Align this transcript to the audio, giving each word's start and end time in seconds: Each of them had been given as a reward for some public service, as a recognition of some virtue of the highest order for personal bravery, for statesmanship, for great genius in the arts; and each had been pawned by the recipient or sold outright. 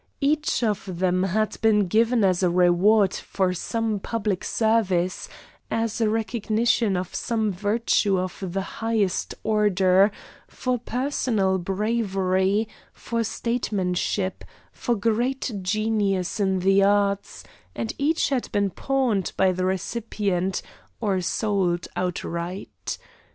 Each 0.19 0.63
of 0.63 0.97
them 0.97 1.21
had 1.21 1.61
been 1.61 1.85
given 1.85 2.23
as 2.23 2.41
a 2.41 2.49
reward 2.49 3.13
for 3.13 3.53
some 3.53 3.99
public 3.99 4.43
service, 4.43 5.29
as 5.69 6.01
a 6.01 6.09
recognition 6.09 6.97
of 6.97 7.13
some 7.13 7.51
virtue 7.51 8.17
of 8.17 8.35
the 8.41 8.63
highest 8.81 9.35
order 9.43 10.09
for 10.47 10.79
personal 10.79 11.59
bravery, 11.59 12.67
for 12.91 13.23
statesmanship, 13.23 14.43
for 14.71 14.95
great 14.95 15.51
genius 15.61 16.39
in 16.39 16.61
the 16.61 16.81
arts; 16.81 17.43
and 17.75 17.93
each 17.99 18.29
had 18.29 18.51
been 18.51 18.71
pawned 18.71 19.31
by 19.37 19.51
the 19.51 19.65
recipient 19.65 20.63
or 20.99 21.21
sold 21.21 21.87
outright. 21.95 22.97